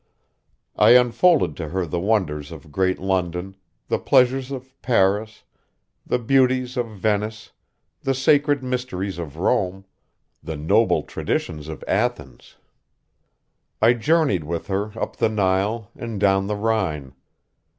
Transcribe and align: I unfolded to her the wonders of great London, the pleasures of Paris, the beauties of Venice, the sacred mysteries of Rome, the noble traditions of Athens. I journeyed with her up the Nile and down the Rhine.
I 0.77 0.95
unfolded 0.97 1.55
to 1.57 1.67
her 1.69 1.85
the 1.85 1.99
wonders 1.99 2.51
of 2.51 2.71
great 2.71 2.97
London, 2.97 3.55
the 3.87 3.99
pleasures 3.99 4.49
of 4.49 4.73
Paris, 4.81 5.43
the 6.07 6.17
beauties 6.17 6.75
of 6.75 6.87
Venice, 6.89 7.51
the 8.01 8.15
sacred 8.15 8.63
mysteries 8.63 9.19
of 9.19 9.37
Rome, 9.37 9.85
the 10.41 10.57
noble 10.57 11.03
traditions 11.03 11.67
of 11.67 11.83
Athens. 11.87 12.55
I 13.79 13.93
journeyed 13.93 14.43
with 14.43 14.65
her 14.69 14.87
up 14.99 15.17
the 15.17 15.29
Nile 15.29 15.91
and 15.95 16.19
down 16.19 16.47
the 16.47 16.55
Rhine. 16.55 17.13